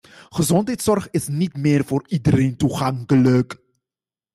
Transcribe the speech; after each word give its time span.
Gezondheidszorg 0.29 1.07
is 1.11 1.27
niet 1.27 1.57
meer 1.57 1.85
voor 1.85 2.03
iedereen 2.07 2.57
toegankelijk. 2.57 3.61